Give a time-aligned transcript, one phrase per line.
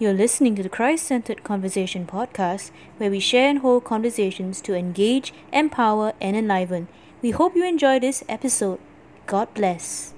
[0.00, 4.76] You're listening to the Christ Centered Conversation podcast, where we share and hold conversations to
[4.76, 6.86] engage, empower, and enliven.
[7.20, 8.78] We hope you enjoy this episode.
[9.26, 10.14] God bless.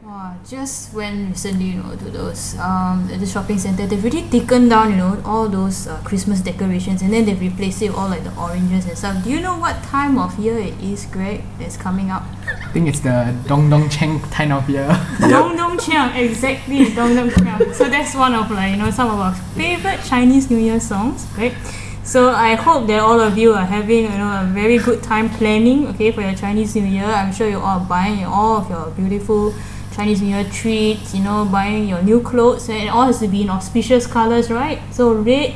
[0.00, 3.84] Wow, just went recently, you know, to those um at the shopping center.
[3.84, 7.82] They've really taken down, you know, all those uh, Christmas decorations, and then they've replaced
[7.82, 9.24] it with all like the oranges and stuff.
[9.24, 11.42] Do you know what time of year it is, Greg?
[11.58, 12.22] That's coming up.
[12.46, 14.86] I think it's the Dong Dong Cheng time of year.
[15.20, 17.74] Dong Dong Chiang, exactly, Dong Dong Chiang.
[17.74, 21.26] So that's one of like you know some of our favorite Chinese New Year songs,
[21.36, 21.54] right?
[22.04, 25.28] So I hope that all of you are having you know a very good time
[25.28, 27.04] planning, okay, for your Chinese New Year.
[27.04, 29.52] I'm sure you all are buying all of your beautiful
[29.98, 33.26] Chinese New Year treats, you know, buying your new clothes, and it all has to
[33.26, 34.78] be in auspicious colors, right?
[34.94, 35.54] So red.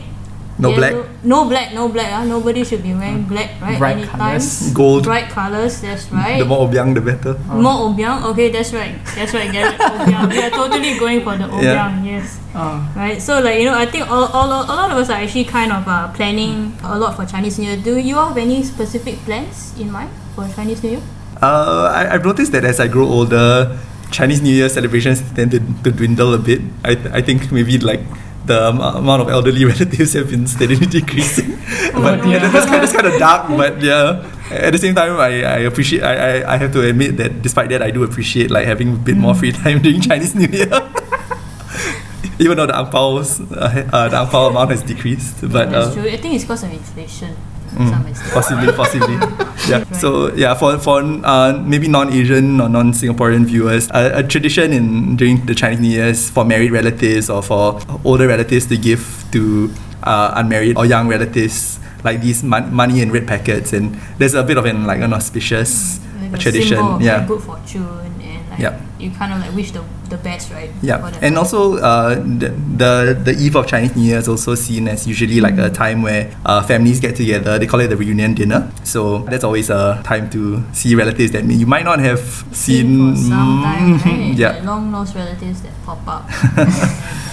[0.58, 0.92] No black?
[0.92, 2.10] yellow- No black, no black.
[2.12, 2.24] Uh.
[2.26, 3.78] Nobody should be wearing black, right?
[3.78, 4.18] Bright Anytime.
[4.18, 4.46] colours.
[4.74, 5.04] Gold.
[5.06, 6.38] Bright colors, that's right.
[6.38, 7.38] The more obiang, the better.
[7.48, 8.98] More obiang, okay, that's right.
[9.16, 9.78] That's right, Garrett.
[9.80, 10.28] Obiang.
[10.28, 12.38] We are totally going for the obiang, yes.
[12.54, 15.22] Oh, Right, so like you know, I think all, all, a lot of us are
[15.24, 17.78] actually kind of uh, planning a lot for Chinese New Year.
[17.80, 21.02] Do you have any specific plans in mind for Chinese New Year?
[21.40, 23.78] Uh, I, I've noticed that as I grow older,
[24.12, 26.60] Chinese New Year celebrations tend to, to dwindle a bit.
[26.84, 28.00] I, I think maybe like
[28.44, 31.58] the am- amount of elderly relatives have been steadily decreasing.
[31.94, 32.30] but no.
[32.30, 33.48] yeah, that's kind, of, that's kind of dark.
[33.48, 36.02] But yeah, at the same time, I, I appreciate.
[36.02, 38.96] I, I, I have to admit that despite that, I do appreciate like having a
[38.96, 40.70] bit more free time during Chinese New Year.
[42.38, 46.10] Even though the angpao's, uh, uh, the angpao amount has decreased, but That's uh, true.
[46.10, 47.36] I think it's because of inflation.
[47.72, 47.88] Mm,
[48.34, 49.14] possibly, possibly.
[49.68, 49.78] yeah.
[49.78, 49.96] Right.
[49.96, 55.44] So yeah, for for uh, maybe non-Asian or non-Singaporean viewers, a, a tradition in during
[55.46, 59.72] the Chinese New Year's for married relatives or for older relatives to give to
[60.04, 64.42] uh, unmarried or young relatives like these mon- money in red packets, and there's a
[64.42, 66.76] bit of an like an auspicious Like tradition.
[66.78, 67.24] symbol yeah.
[67.26, 68.12] good fortune
[68.52, 68.74] like Yep.
[69.00, 70.70] you kind of like wish the, the best, right?
[70.82, 72.92] Yeah, and also uh, the, the
[73.24, 76.28] the eve of Chinese New Year is also seen as usually like a time where
[76.44, 77.58] uh, families get together.
[77.58, 78.70] They call it the reunion dinner.
[78.84, 82.20] So that's always a time to see relatives that you might not have
[82.52, 83.16] seen.
[83.16, 84.34] for some time, right?
[84.36, 86.28] yeah, long lost relatives that pop up.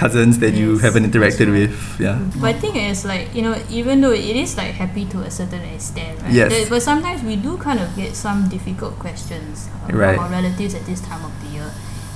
[0.00, 1.68] cousins that you haven't interacted right.
[1.68, 1.76] with.
[2.00, 5.20] Yeah, But I think it's like you know, even though it is like happy to
[5.28, 6.32] a certain extent, right?
[6.32, 6.48] Yes.
[6.52, 10.16] There- But sometimes we do kind of get some difficult questions uh, Right.
[10.16, 11.68] from our relatives at this time of the year.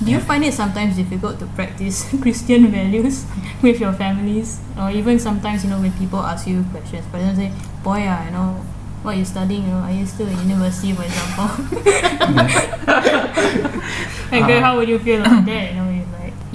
[0.03, 3.23] Do you find it sometimes difficult to practice Christian values
[3.63, 7.45] with your families, or even sometimes you know when people ask you questions, for example,
[7.47, 7.51] say,
[7.85, 8.57] "Boy, ah, you know."
[9.05, 9.69] What you studying?
[9.69, 11.45] You know, are you still in university, for example?
[14.33, 15.69] and Greg, how would you feel about that?
[15.69, 15.94] You know, you like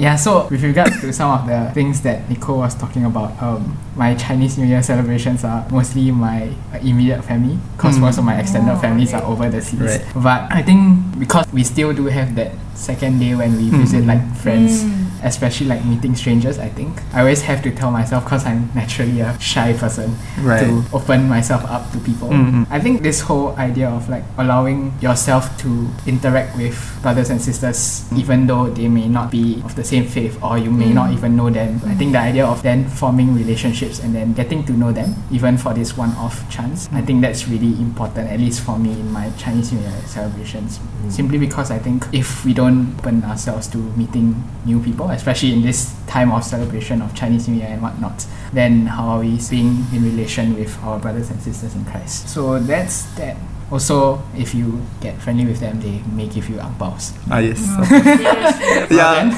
[0.01, 0.17] yeah.
[0.17, 4.15] So with regards to some of the things that Nicole was talking about, um, my
[4.17, 8.01] Chinese New Year celebrations are mostly my uh, immediate family, because Mm.
[8.07, 9.23] most of my extended Oh, families okay.
[9.23, 9.81] are over the seas.
[9.81, 10.05] Right.
[10.17, 14.09] But I think because we still do have that second day when we visit Mm.
[14.09, 14.85] like friends.
[14.85, 15.07] Mm.
[15.23, 19.21] Especially like meeting strangers, I think I always have to tell myself because I'm naturally
[19.21, 20.65] a shy person Right.
[20.65, 22.31] to open myself up to people.
[22.31, 22.65] Mhm.
[22.71, 25.69] I think this whole idea of like allowing yourself to
[26.07, 30.39] interact with brothers and sisters, even though they may not be of the same faith
[30.41, 31.17] or you may not Mm.
[31.21, 31.83] even know them.
[31.87, 35.59] I think the idea of then forming relationships and then getting to know them, even
[35.59, 38.31] for this one-off chance, I think that's really important.
[38.31, 40.81] At least for me in my Chinese New Year celebrations,
[41.11, 45.63] simply because I think if we don't open ourselves to meeting new people, especially in
[45.63, 49.85] this time of celebration of Chinese New Year and whatnot, then how are we being
[49.93, 52.29] in relation with our brothers and sisters in Christ?
[52.29, 53.37] So that's that.
[53.71, 57.15] Also, if you get friendly with them, they may give you angpaos.
[57.31, 57.63] ah yes.
[57.91, 58.91] Yes.
[58.91, 59.31] yeah.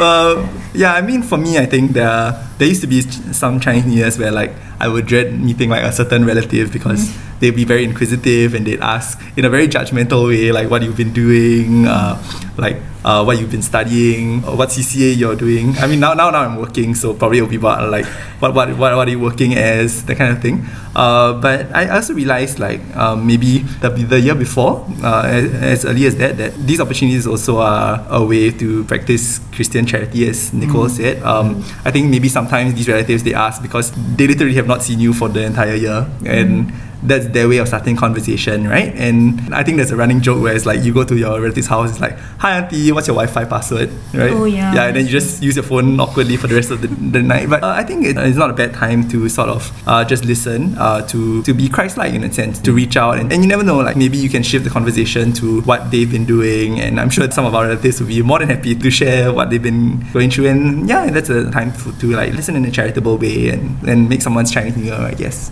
[0.00, 3.02] uh, yeah, I mean, for me, I think there there used to be
[3.36, 7.12] some Chinese New Years where like I would dread meeting like a certain relative because
[7.42, 10.96] they'd be very inquisitive and they'd ask in a very judgmental way like what you've
[10.96, 12.14] been doing, uh,
[12.56, 15.76] like uh, what you've been studying, or what CCA you're doing.
[15.78, 18.06] I mean, now now now I'm working, so probably it'll be about like
[18.38, 20.64] what what what, what are you working as that kind of thing.
[20.94, 25.84] Uh, but I also realized like um, maybe the, the year before, uh, as, as
[25.84, 30.52] early as that, that these opportunities also are a way to practice Christian charity, as
[30.52, 31.20] Nicole said.
[31.24, 35.00] Um, I think maybe sometimes these relatives they ask because they literally have not seen
[35.00, 36.70] you for the entire year, and
[37.02, 38.94] that's their way of starting conversation, right?
[38.94, 41.66] And I think there's a running joke where it's like you go to your relative's
[41.66, 44.30] house, it's like, "Hi, auntie, what's your Wi-Fi password?" Right?
[44.32, 46.80] Oh, yeah, Yeah, and then you just use your phone awkwardly for the rest of
[46.80, 47.48] the, the night.
[47.50, 50.24] But uh, I think it, it's not a bad time to sort of uh, just
[50.24, 53.48] listen, uh, to to be Christ-like in a sense, to reach out, and, and you
[53.48, 57.00] never know, like maybe you can shift the conversation to what they've been doing, and
[57.00, 59.62] I'm sure some of our relatives will be more than happy to share what they've
[59.62, 63.18] been going through, and yeah, that's a time to, to like listen in a charitable
[63.18, 65.50] way and and make someone's Chinese New Year, I guess.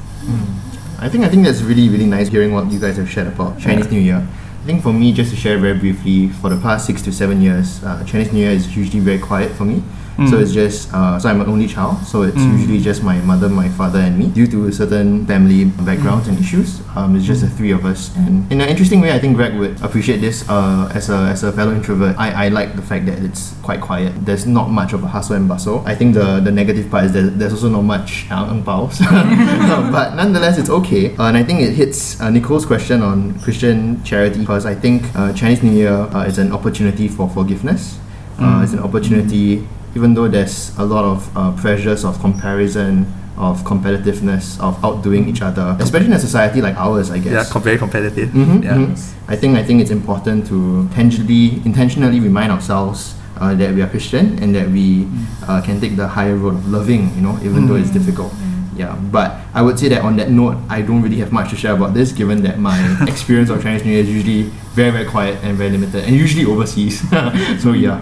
[1.02, 3.58] I think I think that's really really nice hearing what you guys have shared about
[3.58, 4.26] Chinese New Year.
[4.62, 7.41] I think for me, just to share very briefly, for the past six to seven
[7.41, 9.82] years, uh, Chinese New Year is usually very quiet for me.
[10.28, 11.96] So it's just uh, so I'm an only child.
[12.05, 12.52] So it's Mm.
[12.61, 14.26] usually just my mother, my father, and me.
[14.28, 18.11] Due to certain family backgrounds and issues, um, it's just the three of us.
[18.20, 20.44] And in an interesting way, I think Greg would appreciate this.
[20.49, 23.81] Uh, as a as a fellow introvert, I, I like the fact that it's quite
[23.81, 24.12] quiet.
[24.26, 25.81] There's not much of a hustle and bustle.
[25.88, 29.00] I think the the negative part is that there's also not much ang paos.
[29.96, 31.17] but nonetheless, it's okay.
[31.17, 35.08] Uh, and I think it hits uh, Nicole's question on Christian charity because I think
[35.17, 37.96] uh, Chinese New Year uh, is an opportunity for forgiveness.
[38.40, 43.07] Uh, it's an opportunity, even though there's a lot of uh, pressures of comparison,
[43.37, 47.53] of competitiveness, of outdoing each other, especially in a society like ours, I Yeah, guess.
[47.53, 48.29] com- very competitive.
[48.31, 48.75] Mhm, Yeah.
[48.77, 48.95] mhm.
[49.29, 53.87] I think I think it's important to tangibly, intentionally remind ourselves uh, that we are
[53.89, 55.07] Christian and that we
[55.49, 58.33] uh, can take the higher road of loving, you know, even though it's difficult.
[58.77, 61.57] Yeah, but I would say that on that note, I don't really have much to
[61.57, 62.77] share about this, given that my
[63.13, 64.43] experience of Chinese New Year is usually
[64.75, 67.01] very, very quiet and very limited, and usually overseas.
[67.65, 68.01] so yeah.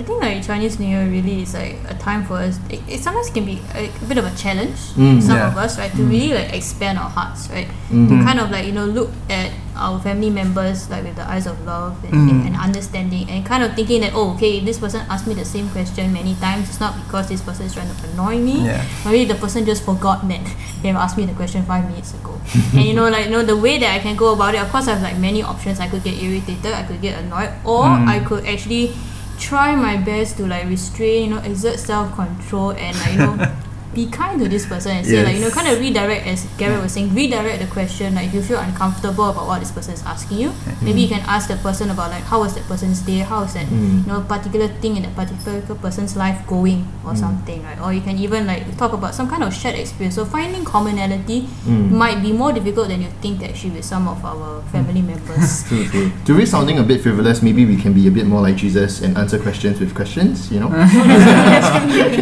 [0.00, 2.58] Yeah, I think like Chinese New Year really is like a time for us.
[2.70, 4.76] It, it sometimes can be a, a bit of a challenge.
[4.96, 5.20] Mm.
[5.20, 5.48] to some Yeah.
[5.52, 8.08] of us, right, to really like expand our hearts, right, Mm.
[8.08, 11.46] to kind of like you know look at our family members like with the eyes
[11.46, 12.46] of love and, Mm.
[12.46, 15.68] and understanding, and kind of thinking that oh, okay, this person asked me the same
[15.70, 16.68] question many times.
[16.68, 18.64] It's not because this person is trying to annoy me.
[18.66, 18.80] Yeah.
[19.04, 20.40] Maybe the person just forgot that
[20.82, 22.40] they have asked me the question five minutes ago.
[22.72, 24.70] and you know, like you know, the way that I can go about it, of
[24.72, 25.78] course, I have like many options.
[25.80, 28.08] I could get irritated, I could get annoyed, or Mm.
[28.08, 28.92] I could actually
[29.40, 33.56] try my best to like restrain, you know, exert self control and like you know.
[33.92, 36.80] Be kind to this person and say like you know kind of redirect as Garrett
[36.80, 40.02] was saying redirect the question like if you feel uncomfortable about what this person is
[40.06, 43.18] asking you maybe you can ask the person about like how was that person's day
[43.18, 44.06] how is that Mm.
[44.06, 48.00] you know particular thing in that particular person's life going or something right or you
[48.00, 51.90] can even like talk about some kind of shared experience so finding commonality Mm.
[51.90, 55.84] might be more difficult than you think actually with some of our family members True,
[55.88, 56.12] true.
[56.26, 59.02] To risk sounding a bit frivolous, maybe we can be a bit more like Jesus
[59.02, 60.68] and answer questions with questions, you know?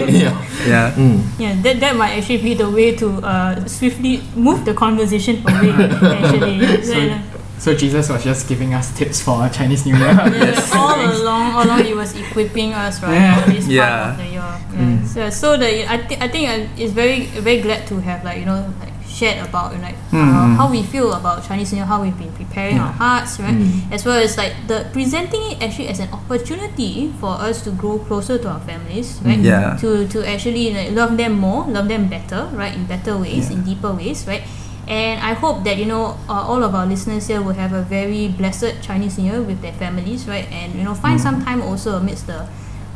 [0.08, 0.32] yeah.
[0.66, 0.92] Yeah.
[0.96, 1.20] Mm.
[1.38, 5.70] yeah that, that might actually be the way to uh, swiftly move the conversation away
[6.19, 7.22] actually So, Yeah.
[7.58, 10.14] so Jesus was just giving us tips for Chinese New Year.
[10.14, 13.43] Yeah, all along, all along, he was equipping us, right, Yeah.
[13.43, 14.10] for this part Yeah.
[14.12, 14.55] of the year.
[14.78, 15.05] Yeah.
[15.06, 18.38] So, so that I think I think uh, it's very very glad to have like
[18.38, 18.88] you know like
[19.18, 20.56] shared about you know, like uh, Mm.
[20.60, 23.90] how we feel about Chinese New Year, how we've been preparing our hearts, right, Mm.
[23.94, 27.98] as well as like the presenting it actually as an opportunity for us to grow
[27.98, 29.74] closer to our families, right, Yeah.
[29.82, 33.58] to to actually like, love them more, love them better, right, in better ways, Yeah.
[33.58, 34.42] in deeper ways, right.
[34.88, 37.84] And I hope that you know uh, all of our listeners here will have a
[37.84, 40.48] very blessed Chinese New Year with their families, right?
[40.48, 42.48] And you know find some time also amidst the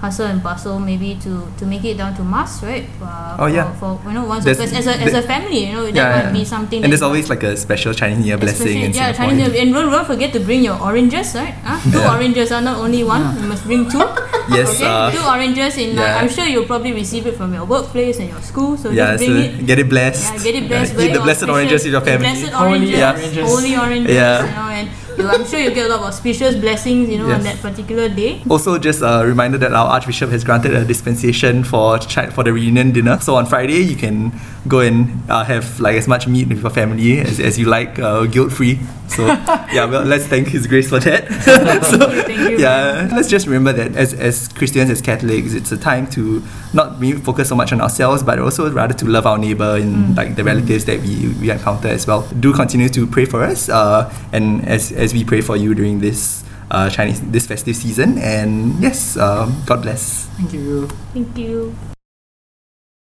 [0.02, 2.84] hustle and bustle, maybe to to make it down to mass, right?
[3.00, 3.72] Uh, Oh, for, yeah.
[3.81, 5.94] For you know once or There's- twice as a as a family, you know that
[5.94, 6.38] Yeah, might yeah.
[6.38, 6.82] be something.
[6.82, 9.14] And that there's always like a special Chinese New Year blessing in yeah, Singapore.
[9.22, 9.62] Chinese New Year.
[9.62, 11.54] And don't, don't forget to bring your oranges, right?
[11.62, 11.78] Huh?
[11.94, 12.12] Two Yeah.
[12.19, 13.22] oranges are not only one.
[13.40, 14.02] You must bring two.
[14.50, 15.94] Yes, Okay, uh, two oranges in.
[15.94, 16.19] Like, yeah.
[16.19, 18.75] I'm sure you'll probably receive it from your workplace and your school.
[18.76, 19.66] So yeah, just so bring it.
[19.70, 20.34] get it blessed.
[20.34, 20.90] Yeah, get it blessed.
[20.93, 22.26] Yeah, very Eat the blessed oranges with your family.
[22.26, 23.46] Blessed Holy oranges, oranges.
[23.55, 24.14] holy oranges.
[24.19, 24.43] Yeah.
[24.43, 24.87] You know, and
[25.19, 27.09] you, I'm sure you get a lot of auspicious blessings.
[27.09, 28.43] You know, on that particular day.
[28.49, 32.53] Also, just a reminder that our Archbishop has granted a dispensation for chi- for the
[32.53, 33.19] reunion dinner.
[33.20, 34.32] So on Friday, you can
[34.69, 37.99] go and uh, have like as much meat with your family as, as you like,
[37.99, 38.79] uh, guilt free.
[39.08, 39.27] So
[39.72, 41.27] yeah, well, let's thank His Grace for that.
[41.84, 42.58] so Thank you.
[42.58, 46.98] yeah, let's just remember that as as Christians, as Catholics, it's a time to not
[46.98, 50.36] be focus so much on ourselves, but also rather to love our neighbor and like
[50.36, 52.22] the relatives that we we encounter as well.
[52.41, 55.99] Do continue to pray for us, uh, and as as we pray for you during
[55.99, 58.17] this uh, Chinese this festive season.
[58.19, 60.31] And yes, um, God bless.
[60.39, 60.87] Thank you.
[61.13, 61.75] Thank you.